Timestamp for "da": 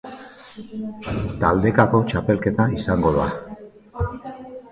3.19-3.27